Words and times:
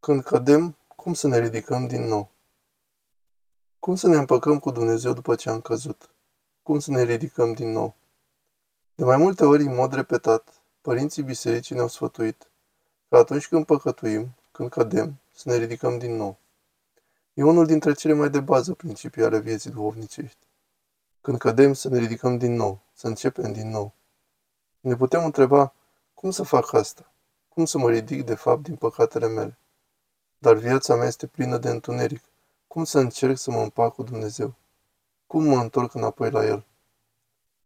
Când 0.00 0.22
cădem, 0.22 0.76
cum 0.96 1.14
să 1.14 1.28
ne 1.28 1.38
ridicăm 1.38 1.86
din 1.86 2.02
nou? 2.02 2.30
Cum 3.78 3.94
să 3.94 4.08
ne 4.08 4.16
împăcăm 4.16 4.58
cu 4.58 4.70
Dumnezeu 4.70 5.12
după 5.12 5.34
ce 5.34 5.50
am 5.50 5.60
căzut? 5.60 6.10
Cum 6.62 6.78
să 6.78 6.90
ne 6.90 7.02
ridicăm 7.02 7.52
din 7.52 7.70
nou? 7.70 7.94
De 8.94 9.04
mai 9.04 9.16
multe 9.16 9.44
ori, 9.44 9.62
în 9.62 9.74
mod 9.74 9.92
repetat, 9.92 10.62
părinții 10.80 11.22
bisericii 11.22 11.74
ne-au 11.74 11.88
sfătuit 11.88 12.50
că 13.08 13.16
atunci 13.16 13.48
când 13.48 13.66
păcătuim, 13.66 14.34
când 14.52 14.70
cădem, 14.70 15.20
să 15.34 15.48
ne 15.48 15.56
ridicăm 15.56 15.98
din 15.98 16.16
nou. 16.16 16.36
E 17.34 17.42
unul 17.42 17.66
dintre 17.66 17.92
cele 17.92 18.12
mai 18.12 18.30
de 18.30 18.40
bază 18.40 18.74
principii 18.74 19.24
ale 19.24 19.38
vieții 19.38 19.70
duhovnicești. 19.70 20.46
Când 21.20 21.38
cădem, 21.38 21.72
să 21.72 21.88
ne 21.88 21.98
ridicăm 21.98 22.38
din 22.38 22.54
nou, 22.54 22.80
să 22.94 23.06
începem 23.06 23.52
din 23.52 23.70
nou. 23.70 23.92
Ne 24.80 24.96
putem 24.96 25.24
întreba, 25.24 25.72
cum 26.14 26.30
să 26.30 26.42
fac 26.42 26.72
asta? 26.72 27.12
Cum 27.48 27.64
să 27.64 27.78
mă 27.78 27.90
ridic 27.90 28.24
de 28.24 28.34
fapt 28.34 28.62
din 28.62 28.76
păcatele 28.76 29.28
mele? 29.28 29.58
Dar 30.38 30.54
viața 30.54 30.94
mea 30.94 31.06
este 31.06 31.26
plină 31.26 31.58
de 31.58 31.68
întuneric. 31.68 32.22
Cum 32.66 32.84
să 32.84 32.98
încerc 32.98 33.38
să 33.38 33.50
mă 33.50 33.60
împac 33.60 33.94
cu 33.94 34.02
Dumnezeu? 34.02 34.54
Cum 35.26 35.44
mă 35.44 35.56
întorc 35.56 35.94
înapoi 35.94 36.30
la 36.30 36.46
El? 36.46 36.64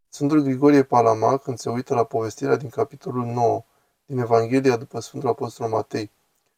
Sfântul 0.09 0.41
Grigorie 0.41 0.83
Palama, 0.83 1.37
când 1.37 1.59
se 1.59 1.71
uită 1.71 1.95
la 1.95 2.05
povestirea 2.05 2.57
din 2.57 2.69
capitolul 2.69 3.25
9 3.25 3.65
din 4.07 4.19
Evanghelia 4.19 4.77
după 4.77 5.01
Sfântul 5.01 5.29
Apostol 5.29 5.69
Matei, 5.69 6.11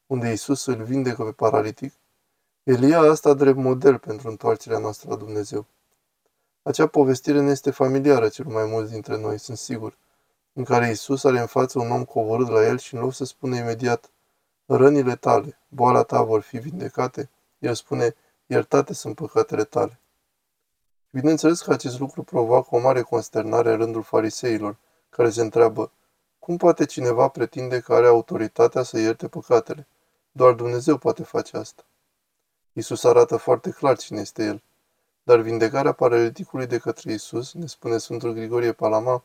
unde 0.07 0.29
Iisus 0.29 0.67
îl 0.67 0.83
vindecă 0.83 1.25
pe 1.25 1.33
paralitic, 1.33 1.93
Elia 2.63 3.01
asta 3.01 3.35
drept 3.35 3.57
model 3.57 3.99
pentru 3.99 4.29
întoarcerea 4.29 4.79
noastră 4.79 5.11
la 5.11 5.17
Dumnezeu. 5.17 5.67
Acea 6.63 6.87
povestire 6.87 7.41
ne 7.41 7.51
este 7.51 7.71
familiară 7.71 8.29
cel 8.29 8.47
mai 8.47 8.65
mulți 8.65 8.93
dintre 8.93 9.17
noi, 9.17 9.39
sunt 9.39 9.59
sigur, 9.59 9.97
în 10.53 10.65
care 10.65 10.89
Iisus 10.89 11.25
are 11.25 11.41
în 11.41 11.47
față 11.47 11.79
un 11.79 11.91
om 11.91 12.05
covorât 12.05 12.49
la 12.49 12.67
el 12.67 12.79
și 12.79 12.95
în 12.95 13.01
loc 13.01 13.13
să 13.13 13.25
spună 13.25 13.57
imediat, 13.57 14.11
rănile 14.67 15.17
tale, 15.17 15.59
boala 15.69 16.03
ta 16.03 16.23
vor 16.23 16.41
fi 16.41 16.59
vindecate, 16.59 17.31
el 17.59 17.75
spune, 17.75 18.15
iertate 18.47 18.93
sunt 18.93 19.15
păcatele 19.15 19.65
tale. 19.65 19.99
Bineînțeles 21.11 21.61
că 21.61 21.73
acest 21.73 21.99
lucru 21.99 22.23
provoacă 22.23 22.69
o 22.71 22.79
mare 22.79 23.03
consternare 23.03 23.71
în 23.71 23.77
rândul 23.77 24.03
fariseilor, 24.03 24.77
care 25.11 25.31
se 25.31 25.41
întreabă, 25.41 25.91
cum 26.39 26.57
poate 26.57 26.85
cineva 26.85 27.29
pretinde 27.29 27.81
că 27.81 27.95
are 27.95 28.07
autoritatea 28.07 28.83
să 28.83 28.99
ierte 28.99 29.29
păcatele? 29.29 29.87
Doar 30.33 30.53
Dumnezeu 30.53 30.99
poate 30.99 31.23
face 31.23 31.57
asta. 31.57 31.85
Isus 32.73 33.05
arată 33.05 33.37
foarte 33.37 33.71
clar 33.71 33.97
cine 33.97 34.21
este 34.21 34.45
El. 34.45 34.63
Dar 35.23 35.41
vindecarea 35.41 35.93
paraliticului 35.93 36.67
de 36.67 36.79
către 36.79 37.13
Isus, 37.13 37.53
ne 37.53 37.67
spune 37.67 37.99
Sfântul 37.99 38.33
Grigorie 38.33 38.73
Palama, 38.73 39.25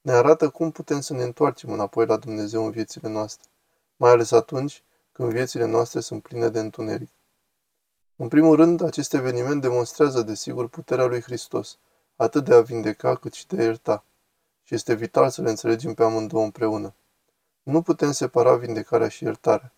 ne 0.00 0.12
arată 0.12 0.48
cum 0.48 0.70
putem 0.70 1.00
să 1.00 1.12
ne 1.12 1.22
întoarcem 1.22 1.72
înapoi 1.72 2.06
la 2.06 2.16
Dumnezeu 2.16 2.64
în 2.64 2.70
viețile 2.70 3.08
noastre, 3.08 3.48
mai 3.96 4.10
ales 4.10 4.30
atunci 4.30 4.82
când 5.12 5.32
viețile 5.32 5.64
noastre 5.64 6.00
sunt 6.00 6.22
pline 6.22 6.48
de 6.48 6.58
întuneric. 6.58 7.10
În 8.16 8.28
primul 8.28 8.56
rând, 8.56 8.82
acest 8.82 9.14
eveniment 9.14 9.60
demonstrează 9.60 10.22
desigur 10.22 10.68
puterea 10.68 11.04
lui 11.04 11.22
Hristos, 11.22 11.78
atât 12.16 12.44
de 12.44 12.54
a 12.54 12.60
vindeca 12.60 13.16
cât 13.16 13.32
și 13.32 13.46
de 13.46 13.60
a 13.60 13.64
ierta. 13.64 14.04
Și 14.62 14.74
este 14.74 14.94
vital 14.94 15.30
să 15.30 15.42
le 15.42 15.48
înțelegem 15.48 15.94
pe 15.94 16.02
amândouă 16.02 16.44
împreună. 16.44 16.94
Nu 17.62 17.82
putem 17.82 18.12
separa 18.12 18.56
vindecarea 18.56 19.08
și 19.08 19.24
iertarea. 19.24 19.72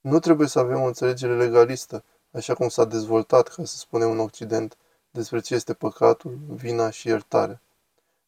Nu 0.00 0.18
trebuie 0.18 0.48
să 0.48 0.58
avem 0.58 0.80
o 0.80 0.86
înțelegere 0.86 1.36
legalistă, 1.36 2.04
așa 2.30 2.54
cum 2.54 2.68
s-a 2.68 2.84
dezvoltat, 2.84 3.48
ca 3.48 3.64
să 3.64 3.76
spunem 3.76 4.10
în 4.10 4.18
Occident, 4.18 4.76
despre 5.10 5.40
ce 5.40 5.54
este 5.54 5.74
păcatul, 5.74 6.38
vina 6.48 6.90
și 6.90 7.08
iertarea. 7.08 7.60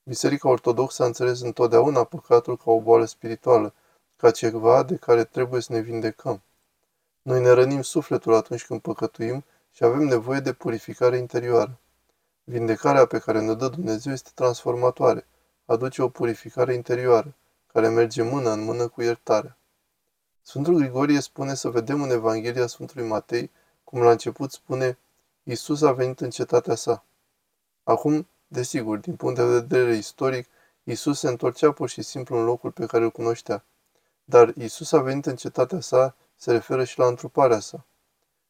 Biserica 0.03 0.49
Ortodoxă 0.49 1.03
a 1.03 1.07
înțeles 1.07 1.41
întotdeauna 1.41 2.05
păcatul 2.05 2.57
ca 2.57 2.71
o 2.71 2.81
boală 2.81 3.05
spirituală, 3.05 3.75
ca 4.17 4.31
ceva 4.31 4.83
de 4.83 4.97
care 4.97 5.25
trebuie 5.25 5.61
să 5.61 5.73
ne 5.73 5.81
vindecăm. 5.81 6.43
Noi 7.23 7.41
ne 7.41 7.51
rănim 7.51 7.83
sufletul 7.83 8.35
atunci 8.35 8.67
când 8.67 8.81
păcătuim 8.81 9.45
și 9.73 9.85
avem 9.85 10.03
nevoie 10.03 10.41
de 10.41 10.53
purificare 10.53 11.17
interioară. 11.17 11.79
Vindecarea 12.45 13.07
pe 13.07 13.19
care 13.19 13.41
ne 13.41 13.55
dă 13.55 13.69
Dumnezeu 13.69 14.13
este 14.13 14.31
transformatoare, 14.35 15.27
aduce 15.65 16.03
o 16.03 16.09
purificare 16.09 16.75
interioară, 16.75 17.35
care 17.73 17.89
merge 17.89 18.23
mână 18.23 18.51
în 18.51 18.65
mână 18.65 18.89
cu 18.89 19.03
iertarea. 19.03 19.57
Sfântul 20.43 20.75
Grigorie 20.75 21.21
spune 21.21 21.55
să 21.55 21.69
vedem 21.69 22.03
în 22.03 22.11
Evanghelia 22.11 22.67
Sfântului 22.67 23.07
Matei, 23.07 23.51
cum 23.85 24.03
la 24.03 24.11
început 24.11 24.53
spune, 24.53 24.99
Iisus 25.43 25.83
a 25.83 25.93
venit 25.93 26.21
în 26.21 26.31
cetatea 26.31 26.75
sa. 26.75 27.05
Acum, 27.83 28.29
desigur, 28.47 28.99
din 28.99 29.17
punct 29.17 29.37
de 29.37 29.45
vedere 29.45 29.97
istoric, 29.97 30.49
Iisus 30.83 31.19
se 31.19 31.29
întorcea 31.29 31.73
pur 31.73 31.89
și 31.89 32.03
simplu 32.03 32.39
în 32.39 32.45
locul 32.45 32.71
pe 32.71 32.87
care 32.87 33.05
îl 33.05 33.11
cunoștea. 33.11 33.65
Dar 34.25 34.53
Iisus 34.57 34.93
a 34.93 35.01
venit 35.01 35.27
în 35.27 35.37
cetatea 35.37 35.81
sa 35.81 36.15
se 36.37 36.53
referă 36.53 36.85
și 36.85 36.99
la 36.99 37.07
întruparea 37.07 37.59
sa. 37.59 37.85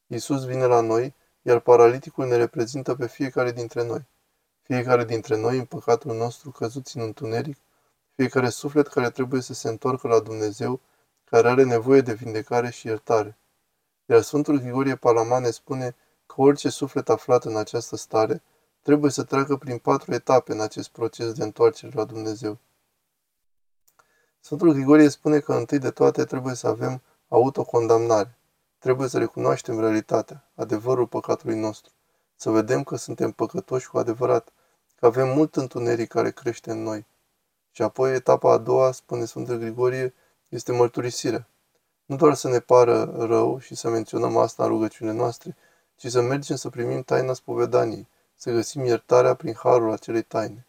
Iisus 0.07 0.45
vine 0.45 0.65
la 0.65 0.81
noi, 0.81 1.15
iar 1.43 1.59
paraliticul 1.59 2.27
ne 2.27 2.37
reprezintă 2.37 2.95
pe 2.95 3.07
fiecare 3.07 3.53
dintre 3.53 3.85
noi. 3.85 4.05
Fiecare 4.63 5.05
dintre 5.05 5.37
noi 5.37 5.59
în 5.59 5.65
păcatul 5.65 6.17
nostru 6.17 6.51
căzuți 6.51 6.97
în 6.97 7.03
întuneric, 7.03 7.57
fiecare 8.15 8.49
suflet 8.49 8.87
care 8.87 9.11
trebuie 9.11 9.41
să 9.41 9.55
se 9.55 9.69
întoarcă 9.69 10.09
la 10.09 10.21
Dumnezeu, 10.21 10.81
care 11.25 11.49
are 11.49 11.65
nevoie 11.65 12.01
de 12.01 12.13
vindecare 12.13 12.71
și 12.71 12.87
iertare. 12.87 13.37
Iar 14.07 14.21
Sfântul 14.21 14.59
Grigorie 14.59 14.97
Palaman 14.97 15.43
ne 15.43 15.51
spune 15.51 15.97
că 16.27 16.35
orice 16.37 16.69
suflet 16.69 17.09
aflat 17.09 17.45
în 17.45 17.57
această 17.57 17.97
stare 17.97 18.43
trebuie 18.83 19.11
să 19.11 19.23
treacă 19.23 19.57
prin 19.57 19.79
patru 19.79 20.15
etape 20.15 20.53
în 20.53 20.61
acest 20.61 20.89
proces 20.89 21.33
de 21.33 21.43
întoarcere 21.43 21.93
la 21.95 22.05
Dumnezeu. 22.05 22.59
Sfântul 24.45 24.73
Grigorie 24.73 25.09
spune 25.09 25.39
că 25.39 25.55
întâi 25.55 25.79
de 25.79 25.91
toate 25.91 26.25
trebuie 26.25 26.55
să 26.55 26.67
avem 26.67 27.03
autocondamnare. 27.29 28.39
Trebuie 28.79 29.09
să 29.09 29.19
recunoaștem 29.19 29.81
realitatea, 29.81 30.51
adevărul 30.55 31.07
păcatului 31.07 31.59
nostru, 31.59 31.93
să 32.37 32.51
vedem 32.51 32.83
că 32.83 32.97
suntem 32.97 33.31
păcătoși 33.31 33.89
cu 33.89 33.99
adevărat, 33.99 34.53
că 34.97 35.07
avem 35.07 35.29
mult 35.29 35.57
întuneric 35.57 36.09
care 36.09 36.31
crește 36.31 36.71
în 36.71 36.83
noi. 36.83 37.07
Și 37.71 37.83
apoi 37.83 38.15
etapa 38.15 38.53
a 38.53 38.59
doua, 38.59 38.93
spune 38.93 39.25
Sfântul 39.25 39.57
Grigorie, 39.57 40.15
este 40.49 40.73
mărturisirea. 40.73 41.47
Nu 42.05 42.17
doar 42.17 42.35
să 42.35 42.49
ne 42.49 42.59
pară 42.59 43.15
rău 43.19 43.59
și 43.59 43.75
să 43.75 43.89
menționăm 43.89 44.37
asta 44.37 44.63
în 44.63 44.69
rugăciunile 44.69 45.17
noastre, 45.17 45.57
ci 45.97 46.07
să 46.07 46.21
mergem 46.21 46.57
să 46.57 46.69
primim 46.69 47.03
taina 47.03 47.33
spovedaniei, 47.33 48.09
să 48.35 48.51
găsim 48.51 48.85
iertarea 48.85 49.35
prin 49.35 49.55
harul 49.55 49.93
acelei 49.93 50.23
taine. 50.23 50.67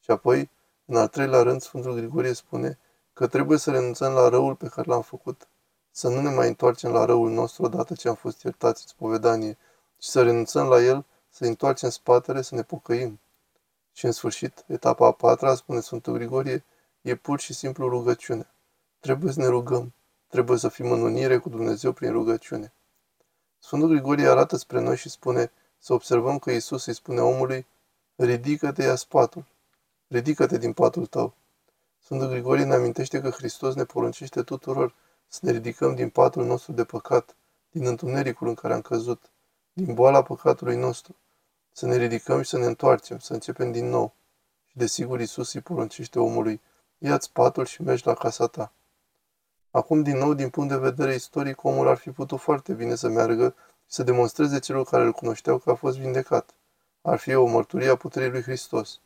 Și 0.00 0.10
apoi, 0.10 0.50
în 0.84 0.96
al 0.96 1.08
treilea 1.08 1.42
rând, 1.42 1.60
Sfântul 1.60 1.94
Grigorie 1.94 2.32
spune 2.32 2.78
că 3.12 3.26
trebuie 3.26 3.58
să 3.58 3.70
renunțăm 3.70 4.12
la 4.12 4.28
răul 4.28 4.54
pe 4.54 4.68
care 4.68 4.90
l-am 4.90 5.02
făcut, 5.02 5.48
să 5.90 6.08
nu 6.08 6.20
ne 6.20 6.30
mai 6.30 6.48
întoarcem 6.48 6.92
la 6.92 7.04
răul 7.04 7.30
nostru 7.30 7.64
odată 7.64 7.94
ce 7.94 8.08
am 8.08 8.14
fost 8.14 8.42
iertați 8.42 8.82
în 8.82 8.88
spovedanie, 8.88 9.58
ci 9.96 10.04
să 10.04 10.22
renunțăm 10.22 10.66
la 10.66 10.82
el, 10.82 11.04
să 11.28 11.44
întoarcem 11.44 11.90
spatele, 11.90 12.42
să 12.42 12.54
ne 12.54 12.62
pocăim. 12.62 13.20
Și 13.92 14.04
în 14.04 14.12
sfârșit, 14.12 14.64
etapa 14.66 15.06
a 15.06 15.12
patra, 15.12 15.54
spune 15.54 15.80
Sfântul 15.80 16.12
Grigorie, 16.12 16.64
e 17.00 17.14
pur 17.14 17.40
și 17.40 17.54
simplu 17.54 17.88
rugăciune. 17.88 18.46
Trebuie 19.00 19.32
să 19.32 19.40
ne 19.40 19.46
rugăm, 19.46 19.92
trebuie 20.28 20.58
să 20.58 20.68
fim 20.68 20.90
în 20.90 21.00
unire 21.02 21.38
cu 21.38 21.48
Dumnezeu 21.48 21.92
prin 21.92 22.12
rugăciune. 22.12 22.72
Sfântul 23.58 23.88
Grigorie 23.88 24.28
arată 24.28 24.56
spre 24.56 24.80
noi 24.80 24.96
și 24.96 25.08
spune 25.08 25.52
să 25.78 25.92
observăm 25.92 26.38
că 26.38 26.50
Isus 26.50 26.86
îi 26.86 26.94
spune 26.94 27.20
omului, 27.20 27.66
ridică-te, 28.16 28.82
ia 28.82 28.94
spatul, 28.94 29.44
ridică-te 30.08 30.58
din 30.58 30.72
patul 30.72 31.06
tău. 31.06 31.34
Sfântul 32.04 32.28
Grigorie 32.28 32.64
ne 32.64 32.74
amintește 32.74 33.20
că 33.20 33.30
Hristos 33.30 33.74
ne 33.74 33.84
poruncește 33.84 34.42
tuturor 34.42 34.94
să 35.28 35.38
ne 35.42 35.50
ridicăm 35.50 35.94
din 35.94 36.08
patul 36.08 36.44
nostru 36.44 36.72
de 36.72 36.84
păcat, 36.84 37.36
din 37.70 37.86
întunericul 37.86 38.48
în 38.48 38.54
care 38.54 38.74
am 38.74 38.80
căzut, 38.80 39.30
din 39.72 39.94
boala 39.94 40.22
păcatului 40.22 40.76
nostru, 40.76 41.16
să 41.72 41.86
ne 41.86 41.96
ridicăm 41.96 42.42
și 42.42 42.48
să 42.48 42.58
ne 42.58 42.66
întoarcem, 42.66 43.18
să 43.18 43.32
începem 43.32 43.72
din 43.72 43.88
nou. 43.88 44.14
Și 44.66 44.76
desigur 44.76 45.20
Iisus 45.20 45.52
îi 45.52 45.60
poruncește 45.60 46.18
omului, 46.18 46.60
ia-ți 46.98 47.32
patul 47.32 47.64
și 47.64 47.82
mergi 47.82 48.06
la 48.06 48.14
casa 48.14 48.46
ta. 48.46 48.72
Acum, 49.70 50.02
din 50.02 50.18
nou, 50.18 50.34
din 50.34 50.50
punct 50.50 50.68
de 50.70 50.76
vedere 50.76 51.14
istoric, 51.14 51.64
omul 51.64 51.88
ar 51.88 51.96
fi 51.96 52.10
putut 52.10 52.40
foarte 52.40 52.72
bine 52.72 52.94
să 52.94 53.08
meargă 53.08 53.54
și 53.56 53.94
să 53.94 54.02
demonstreze 54.02 54.58
celor 54.58 54.84
care 54.84 55.04
îl 55.04 55.12
cunoșteau 55.12 55.58
că 55.58 55.70
a 55.70 55.74
fost 55.74 55.98
vindecat. 55.98 56.54
Ar 57.02 57.18
fi 57.18 57.34
o 57.34 57.46
mărturie 57.46 57.88
a 57.88 57.96
puterii 57.96 58.30
lui 58.30 58.42
Hristos. 58.42 59.00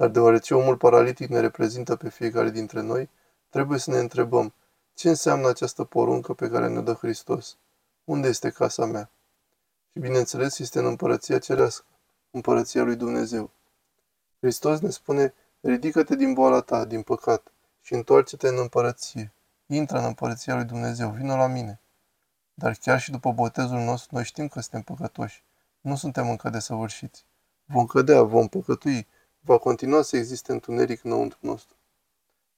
Dar 0.00 0.08
deoarece 0.08 0.54
omul 0.54 0.76
paralitic 0.76 1.28
ne 1.28 1.40
reprezintă 1.40 1.96
pe 1.96 2.08
fiecare 2.08 2.50
dintre 2.50 2.80
noi, 2.80 3.08
trebuie 3.48 3.78
să 3.78 3.90
ne 3.90 3.98
întrebăm, 3.98 4.54
ce 4.94 5.08
înseamnă 5.08 5.48
această 5.48 5.84
poruncă 5.84 6.34
pe 6.34 6.48
care 6.48 6.68
ne 6.68 6.80
dă 6.80 6.92
Hristos? 6.92 7.56
Unde 8.04 8.28
este 8.28 8.50
casa 8.50 8.86
mea? 8.86 9.10
Și 9.92 9.98
bineînțeles 9.98 10.58
este 10.58 10.78
în 10.78 10.84
împărăția 10.84 11.38
cerească, 11.38 11.84
împărăția 12.30 12.82
lui 12.82 12.96
Dumnezeu. 12.96 13.50
Hristos 14.38 14.80
ne 14.80 14.90
spune, 14.90 15.34
ridică-te 15.60 16.16
din 16.16 16.32
boala 16.32 16.60
ta, 16.60 16.84
din 16.84 17.02
păcat, 17.02 17.52
și 17.80 17.94
întoarce-te 17.94 18.48
în 18.48 18.58
împărăție. 18.58 19.32
Intră 19.66 19.98
în 19.98 20.04
împărăția 20.04 20.54
lui 20.54 20.64
Dumnezeu, 20.64 21.10
vină 21.10 21.36
la 21.36 21.46
mine. 21.46 21.80
Dar 22.54 22.76
chiar 22.80 23.00
și 23.00 23.10
după 23.10 23.32
botezul 23.32 23.78
nostru, 23.78 24.14
noi 24.14 24.24
știm 24.24 24.48
că 24.48 24.60
suntem 24.60 24.82
păcătoși. 24.82 25.42
Nu 25.80 25.96
suntem 25.96 26.30
încă 26.30 26.50
desăvârșiți. 26.50 27.24
Vom 27.64 27.86
cădea, 27.86 28.22
vom 28.22 28.48
păcătui, 28.48 29.06
va 29.40 29.58
continua 29.58 30.02
să 30.02 30.16
existe 30.16 30.52
întuneric 30.52 31.04
înăuntru 31.04 31.38
nostru. 31.40 31.76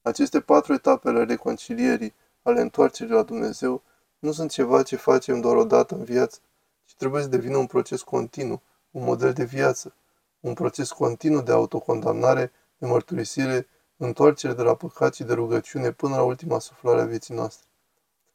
Aceste 0.03 0.41
patru 0.41 0.73
etape 0.73 1.09
ale 1.09 1.25
reconcilierii 1.25 2.15
ale 2.43 2.61
întoarcerii 2.61 3.13
la 3.13 3.23
Dumnezeu 3.23 3.83
nu 4.19 4.33
sunt 4.33 4.51
ceva 4.51 4.83
ce 4.83 4.97
facem 4.97 5.41
doar 5.41 5.57
o 5.57 5.65
dată 5.65 5.95
în 5.95 6.05
viață, 6.05 6.39
ci 6.85 6.95
trebuie 6.95 7.23
să 7.23 7.29
devină 7.29 7.57
un 7.57 7.67
proces 7.67 8.03
continuu, 8.03 8.63
un 8.91 9.05
model 9.05 9.33
de 9.33 9.45
viață, 9.45 9.95
un 10.41 10.55
proces 10.55 10.91
continuu 10.91 11.43
de 11.43 11.53
autocondamnare, 11.53 12.53
de 12.79 12.87
mărturisire, 12.87 13.67
întoarcere 13.97 14.53
de 14.53 14.63
la 14.63 14.75
păcat 14.75 15.15
și 15.15 15.25
de 15.25 15.33
rugăciune 15.33 15.93
până 15.93 16.17
la 16.17 16.23
ultima 16.23 16.59
suflare 16.59 17.01
a 17.01 17.05
vieții 17.05 17.35
noastre. 17.35 17.67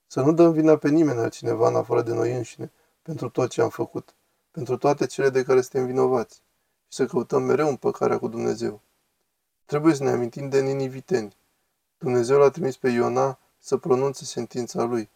Să 0.08 0.22
nu 0.22 0.32
dăm 0.34 0.52
vina 0.52 0.78
pe 0.78 0.90
nimeni 0.90 1.20
altcineva 1.20 1.68
în 1.68 1.76
afară 1.76 2.02
de 2.02 2.14
noi 2.14 2.36
înșine 2.36 2.72
pentru 3.02 3.30
tot 3.30 3.50
ce 3.50 3.62
am 3.62 3.70
făcut, 3.70 4.16
pentru 4.52 4.78
toate 4.78 5.06
cele 5.06 5.30
de 5.30 5.44
care 5.44 5.62
suntem 5.62 5.86
vinovați 5.86 6.42
și 6.88 6.96
să 6.96 7.06
căutăm 7.06 7.44
mereu 7.44 7.68
împăcarea 7.68 8.20
cu 8.20 8.28
Dumnezeu. 8.28 8.82
Trebuie 9.66 9.94
să 9.94 10.04
ne 10.04 10.10
amintim 10.10 10.50
de 10.50 10.62
niniviteni. 10.62 11.36
Dumnezeu 11.98 12.38
l-a 12.38 12.50
trimis 12.50 12.78
pe 12.78 12.90
Iona 12.90 13.40
să 13.60 13.78
pronunțe 13.78 14.26
sentința 14.26 14.84
lui, 14.84 15.10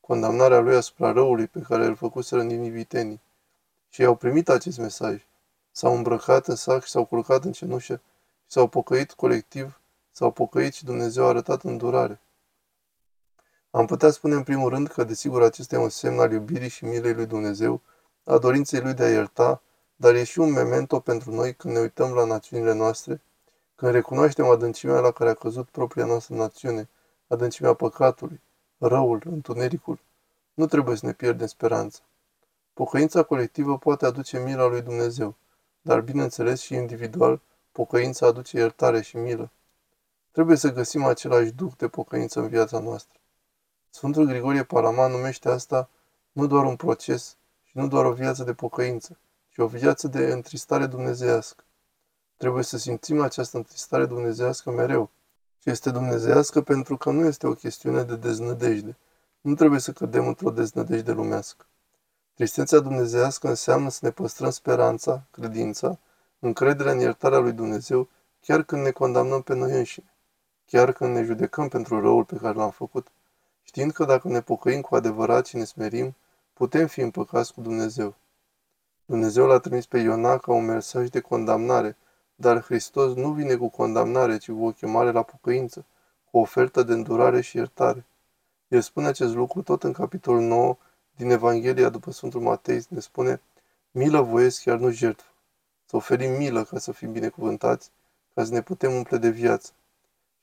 condamnarea 0.00 0.60
lui 0.60 0.76
asupra 0.76 1.12
răului 1.12 1.46
pe 1.46 1.60
care 1.60 1.84
îl 1.84 1.96
făcuseră 1.96 2.42
ninivitenii. 2.42 3.20
Și 3.88 4.04
au 4.04 4.14
primit 4.14 4.48
acest 4.48 4.78
mesaj. 4.78 5.26
S-au 5.72 5.96
îmbrăcat 5.96 6.46
în 6.46 6.56
sac 6.56 6.84
și 6.84 6.90
s-au 6.90 7.04
culcat 7.04 7.44
în 7.44 7.52
cenușă 7.52 7.94
și 7.94 8.02
s-au 8.46 8.66
pocăit 8.66 9.12
colectiv, 9.12 9.80
s-au 10.10 10.30
pocăit 10.30 10.74
și 10.74 10.84
Dumnezeu 10.84 11.24
a 11.24 11.28
arătat 11.28 11.62
îndurare. 11.62 12.20
Am 13.70 13.86
putea 13.86 14.10
spune 14.10 14.34
în 14.34 14.42
primul 14.42 14.68
rând 14.68 14.88
că, 14.88 15.04
desigur, 15.04 15.42
acesta 15.42 15.74
e 15.74 15.78
un 15.78 15.88
semn 15.88 16.20
al 16.20 16.32
iubirii 16.32 16.68
și 16.68 16.84
milei 16.84 17.14
lui 17.14 17.26
Dumnezeu, 17.26 17.80
a 18.24 18.38
dorinței 18.38 18.80
lui 18.80 18.94
de 18.94 19.02
a 19.02 19.10
ierta, 19.10 19.62
dar 20.00 20.14
e 20.14 20.24
și 20.24 20.38
un 20.38 20.52
memento 20.52 21.00
pentru 21.00 21.30
noi 21.34 21.54
când 21.54 21.74
ne 21.74 21.80
uităm 21.80 22.12
la 22.12 22.24
națiunile 22.24 22.72
noastre, 22.72 23.20
când 23.74 23.92
recunoaștem 23.92 24.46
adâncimea 24.46 25.00
la 25.00 25.10
care 25.10 25.30
a 25.30 25.34
căzut 25.34 25.68
propria 25.68 26.04
noastră 26.04 26.34
națiune, 26.34 26.88
adâncimea 27.26 27.74
păcatului, 27.74 28.40
răul, 28.78 29.22
întunericul. 29.24 29.98
Nu 30.54 30.66
trebuie 30.66 30.96
să 30.96 31.06
ne 31.06 31.12
pierdem 31.12 31.46
speranța. 31.46 32.00
Pocăința 32.74 33.22
colectivă 33.22 33.78
poate 33.78 34.06
aduce 34.06 34.38
mila 34.38 34.66
lui 34.66 34.80
Dumnezeu, 34.80 35.34
dar 35.80 36.00
bineînțeles 36.00 36.60
și 36.60 36.74
individual, 36.74 37.40
pocăința 37.72 38.26
aduce 38.26 38.58
iertare 38.58 39.02
și 39.02 39.16
milă. 39.16 39.50
Trebuie 40.30 40.56
să 40.56 40.72
găsim 40.72 41.04
același 41.04 41.50
duc 41.50 41.76
de 41.76 41.88
pocăință 41.88 42.40
în 42.40 42.48
viața 42.48 42.78
noastră. 42.78 43.18
Sfântul 43.90 44.24
Grigorie 44.24 44.64
Paraman 44.64 45.10
numește 45.10 45.48
asta 45.48 45.88
nu 46.32 46.46
doar 46.46 46.64
un 46.64 46.76
proces 46.76 47.36
și 47.64 47.78
nu 47.78 47.88
doar 47.88 48.04
o 48.04 48.12
viață 48.12 48.44
de 48.44 48.52
pocăință, 48.52 49.18
ci 49.52 49.58
o 49.58 49.66
viață 49.66 50.08
de 50.08 50.32
întristare 50.32 50.86
dumnezească. 50.86 51.64
Trebuie 52.36 52.62
să 52.62 52.78
simțim 52.78 53.20
această 53.20 53.56
întristare 53.56 54.06
dumnezească 54.06 54.70
mereu. 54.70 55.10
Și 55.62 55.70
este 55.70 55.90
dumnezească 55.90 56.60
pentru 56.60 56.96
că 56.96 57.10
nu 57.10 57.24
este 57.24 57.46
o 57.46 57.54
chestiune 57.54 58.02
de 58.02 58.16
deznădejde. 58.16 58.96
Nu 59.40 59.54
trebuie 59.54 59.80
să 59.80 59.92
cădem 59.92 60.26
într-o 60.26 60.50
deznădejde 60.50 61.12
lumească. 61.12 61.64
Tristețea 62.34 62.78
dumnezească 62.78 63.48
înseamnă 63.48 63.90
să 63.90 63.98
ne 64.02 64.10
păstrăm 64.10 64.50
speranța, 64.50 65.22
credința, 65.30 65.98
încrederea 66.38 66.92
în 66.92 66.98
iertarea 66.98 67.38
lui 67.38 67.52
Dumnezeu, 67.52 68.08
chiar 68.40 68.62
când 68.62 68.82
ne 68.82 68.90
condamnăm 68.90 69.42
pe 69.42 69.54
noi 69.54 69.72
înșine, 69.72 70.14
chiar 70.66 70.92
când 70.92 71.14
ne 71.14 71.22
judecăm 71.22 71.68
pentru 71.68 72.00
răul 72.00 72.24
pe 72.24 72.36
care 72.36 72.54
l-am 72.54 72.70
făcut, 72.70 73.06
știind 73.62 73.92
că 73.92 74.04
dacă 74.04 74.28
ne 74.28 74.40
pocăim 74.40 74.80
cu 74.80 74.94
adevărat 74.94 75.46
și 75.46 75.56
ne 75.56 75.64
smerim, 75.64 76.16
putem 76.52 76.86
fi 76.86 77.00
împăcați 77.00 77.52
cu 77.52 77.60
Dumnezeu. 77.60 78.14
Dumnezeu 79.10 79.46
l-a 79.46 79.58
trimis 79.58 79.86
pe 79.86 79.98
Iona 79.98 80.38
ca 80.38 80.52
un 80.52 80.64
mesaj 80.64 81.08
de 81.08 81.20
condamnare, 81.20 81.96
dar 82.34 82.62
Hristos 82.62 83.14
nu 83.14 83.32
vine 83.32 83.54
cu 83.54 83.68
condamnare, 83.68 84.36
ci 84.36 84.50
cu 84.50 84.66
o 84.66 84.72
chemare 84.72 85.10
la 85.10 85.22
pocăință, 85.22 85.84
cu 86.30 86.38
o 86.38 86.40
ofertă 86.40 86.82
de 86.82 86.92
îndurare 86.92 87.40
și 87.40 87.56
iertare. 87.56 88.04
El 88.68 88.80
spune 88.80 89.06
acest 89.06 89.34
lucru 89.34 89.62
tot 89.62 89.82
în 89.82 89.92
capitolul 89.92 90.40
9 90.40 90.76
din 91.16 91.30
Evanghelia 91.30 91.88
după 91.88 92.10
Sfântul 92.10 92.40
Matei, 92.40 92.86
ne 92.88 93.00
spune, 93.00 93.40
milă 93.90 94.20
voiesc 94.20 94.62
chiar 94.62 94.78
nu 94.78 94.90
jertfă. 94.90 95.30
Să 95.84 95.96
oferim 95.96 96.36
milă 96.36 96.64
ca 96.64 96.78
să 96.78 96.92
fim 96.92 97.12
binecuvântați, 97.12 97.90
ca 98.34 98.44
să 98.44 98.52
ne 98.52 98.62
putem 98.62 98.92
umple 98.92 99.16
de 99.16 99.30
viață. 99.30 99.72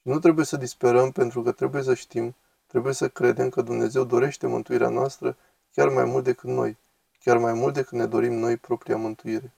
Și 0.02 0.08
nu 0.08 0.20
trebuie 0.20 0.46
să 0.46 0.58
disperăm 0.58 1.12
pentru 1.12 1.42
că 1.42 1.52
trebuie 1.52 1.84
să 1.84 1.94
știm, 1.94 2.36
trebuie 2.66 2.94
să 2.94 3.08
credem 3.10 3.50
că 3.50 3.62
Dumnezeu 3.62 4.04
dorește 4.04 4.48
mântuirea 4.48 4.90
noastră 4.90 5.36
chiar 5.74 5.90
mai 5.90 6.06
mult 6.06 6.24
decât 6.24 6.50
noi, 6.50 6.78
chiar 7.28 7.38
mai 7.38 7.54
mult 7.54 7.74
decât 7.74 7.98
ne 7.98 8.06
dorim 8.06 8.34
noi 8.34 8.58
propria 8.58 8.98
mântuire. 8.98 9.54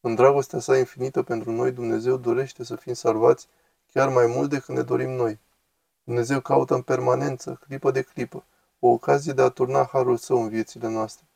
În 0.00 0.14
dragostea 0.14 0.58
sa 0.58 0.78
infinită 0.78 1.22
pentru 1.22 1.52
noi, 1.52 1.72
Dumnezeu 1.72 2.16
dorește 2.16 2.64
să 2.64 2.76
fim 2.76 2.92
salvați 2.92 3.48
chiar 3.92 4.08
mai 4.08 4.26
mult 4.26 4.50
decât 4.50 4.74
ne 4.74 4.82
dorim 4.82 5.10
noi. 5.10 5.38
Dumnezeu 6.04 6.40
caută 6.40 6.74
în 6.74 6.82
permanență, 6.82 7.60
clipă 7.66 7.90
de 7.90 8.02
clipă, 8.02 8.44
o 8.78 8.88
ocazie 8.88 9.32
de 9.32 9.42
a 9.42 9.48
turna 9.48 9.88
harul 9.92 10.16
său 10.16 10.42
în 10.42 10.48
viețile 10.48 10.88
noastre. 10.88 11.26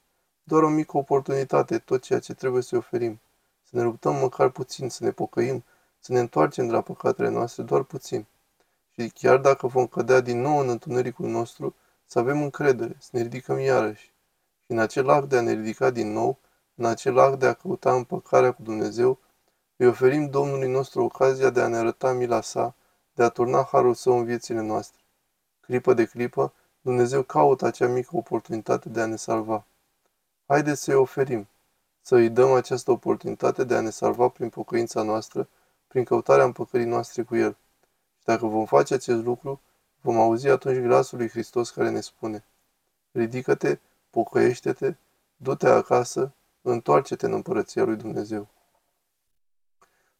Doar 0.43 0.63
o 0.63 0.69
mică 0.69 0.97
oportunitate, 0.97 1.79
tot 1.79 2.03
ceea 2.03 2.19
ce 2.19 2.35
trebuie 2.35 2.63
să-i 2.63 2.79
oferim. 2.79 3.21
Să 3.63 3.77
ne 3.77 3.83
luptăm 3.83 4.15
măcar 4.15 4.49
puțin, 4.49 4.89
să 4.89 5.05
ne 5.05 5.11
pocăim, 5.11 5.65
să 5.99 6.13
ne 6.13 6.19
întoarcem 6.19 6.67
de 6.67 6.73
la 6.73 6.81
păcatele 6.81 7.29
noastre 7.29 7.63
doar 7.63 7.83
puțin. 7.83 8.27
Și 8.91 9.09
chiar 9.09 9.39
dacă 9.39 9.67
vom 9.67 9.87
cădea 9.87 10.21
din 10.21 10.41
nou 10.41 10.59
în 10.59 10.69
întunericul 10.69 11.29
nostru, 11.29 11.75
să 12.07 12.19
avem 12.19 12.43
încredere, 12.43 12.97
să 12.99 13.09
ne 13.13 13.23
ridicăm 13.23 13.59
iarăși. 13.59 14.12
Și 14.65 14.73
în 14.73 14.79
acel 14.79 15.09
act 15.09 15.29
de 15.29 15.37
a 15.37 15.41
ne 15.41 15.53
ridica 15.53 15.91
din 15.91 16.13
nou, 16.13 16.39
în 16.75 16.85
acel 16.85 17.19
act 17.19 17.39
de 17.39 17.47
a 17.47 17.53
căuta 17.53 17.95
împăcarea 17.95 18.53
cu 18.53 18.63
Dumnezeu, 18.63 19.19
îi 19.77 19.87
oferim 19.87 20.31
Domnului 20.31 20.69
nostru 20.69 21.05
ocazia 21.05 21.51
de 21.51 21.61
a 21.61 21.67
ne 21.67 21.77
arăta 21.77 22.13
mila 22.13 22.41
sa, 22.41 22.75
de 23.15 23.23
a 23.23 23.29
turna 23.29 23.69
harul 23.71 23.95
său 23.95 24.19
în 24.19 24.25
viețile 24.25 24.61
noastre. 24.61 25.01
Clipă 25.61 25.95
de 25.95 26.05
clipă, 26.05 26.53
Dumnezeu 26.81 27.23
caută 27.23 27.67
acea 27.67 27.89
mică 27.89 28.17
oportunitate 28.17 28.89
de 28.89 29.01
a 29.01 29.07
ne 29.07 29.17
salva. 29.17 29.65
Haideți 30.47 30.83
să-i 30.83 30.95
oferim, 30.95 31.49
să 32.01 32.15
îi 32.15 32.29
dăm 32.29 32.53
această 32.53 32.91
oportunitate 32.91 33.65
de 33.65 33.75
a 33.75 33.81
ne 33.81 33.91
salva 33.91 34.29
prin 34.29 34.49
pocăința 34.49 35.03
noastră, 35.03 35.49
prin 35.89 36.05
căutarea 36.05 36.45
împăcării 36.45 36.87
noastre 36.87 37.23
cu 37.23 37.37
El. 37.37 37.57
Și 38.19 38.25
dacă 38.25 38.47
vom 38.47 38.65
face 38.65 38.95
acest 38.95 39.23
lucru, 39.23 39.61
vom 40.01 40.21
auzi 40.21 40.49
atunci 40.49 40.79
glasul 40.79 41.19
lui 41.19 41.29
Hristos 41.29 41.71
care 41.71 41.91
ne 41.91 42.01
spune, 42.01 42.45
Ridică-te, 43.13 43.79
pocăiește-te, 44.13 44.95
du-te 45.37 45.69
acasă, 45.69 46.33
întoarce-te 46.63 47.27
în 47.27 47.33
împărăția 47.33 47.85
lui 47.85 47.97
Dumnezeu. 47.97 48.49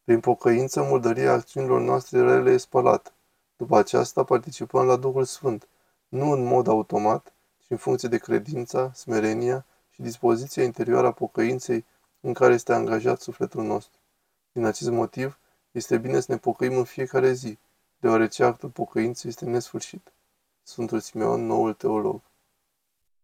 Prin 0.03 0.19
pocăință, 0.19 0.81
murdăria 0.81 1.31
acțiunilor 1.31 1.81
noastre 1.81 2.21
rele 2.21 2.51
e 2.51 2.57
spălată. 2.57 3.11
După 3.57 3.77
aceasta 3.77 4.23
participăm 4.23 4.85
la 4.85 4.95
Duhul 4.95 5.23
Sfânt, 5.23 5.67
nu 6.07 6.31
în 6.31 6.43
mod 6.43 6.67
automat, 6.67 7.33
ci 7.65 7.69
în 7.69 7.77
funcție 7.77 8.09
de 8.09 8.17
credința, 8.17 8.91
smerenia 8.93 9.65
și 9.91 10.01
dispoziția 10.01 10.63
interioară 10.63 11.07
a 11.07 11.11
pocăinței 11.11 11.85
în 12.19 12.33
care 12.33 12.53
este 12.53 12.73
angajat 12.73 13.21
sufletul 13.21 13.63
nostru. 13.63 13.99
Din 14.51 14.65
acest 14.65 14.89
motiv, 14.89 15.37
este 15.71 15.97
bine 15.97 16.19
să 16.19 16.31
ne 16.31 16.37
pocăim 16.37 16.77
în 16.77 16.83
fiecare 16.83 17.31
zi, 17.31 17.57
deoarece 17.99 18.43
actul 18.43 18.69
pocăinței 18.69 19.29
este 19.29 19.45
nesfârșit. 19.45 20.11
Sfântul 20.63 20.99
Simeon, 20.99 21.45
noul 21.45 21.73
teolog 21.73 22.21